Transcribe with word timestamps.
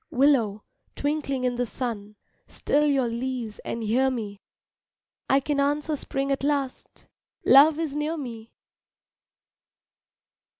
Willow, 0.09 0.63
twinkling 0.95 1.43
in 1.43 1.57
the 1.57 1.65
sun, 1.67 2.15
Still 2.47 2.87
your 2.87 3.05
leaves 3.07 3.59
and 3.59 3.83
hear 3.83 4.09
me, 4.09 4.41
I 5.29 5.39
can 5.39 5.59
answer 5.59 5.95
spring 5.95 6.31
at 6.31 6.43
last, 6.43 7.05
Love 7.45 7.77
is 7.77 7.95
near 7.95 8.17
me! 8.17 8.51